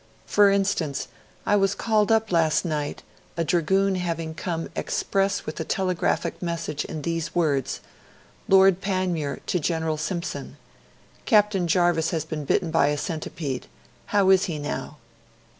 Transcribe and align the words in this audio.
For 0.25 0.49
instance, 0.49 1.09
I 1.45 1.55
was 1.55 1.75
called 1.75 2.11
up 2.11 2.31
last 2.31 2.65
night, 2.65 3.03
a 3.37 3.43
dragoon 3.43 3.93
having 3.97 4.33
come 4.33 4.67
express 4.75 5.45
with 5.45 5.59
a 5.59 5.63
telegraphic 5.63 6.41
message 6.41 6.83
in 6.85 7.03
these 7.03 7.35
words, 7.35 7.81
"Lord 8.47 8.81
Panmure 8.81 9.41
to 9.45 9.59
General 9.59 9.97
Simpson 9.97 10.57
Captain 11.27 11.67
Jarvis 11.67 12.09
has 12.09 12.25
been 12.25 12.45
bitten 12.45 12.71
by 12.71 12.87
a 12.87 12.97
centipede. 12.97 13.67
How 14.07 14.31
is 14.31 14.45
he 14.45 14.57
now?"' 14.57 14.97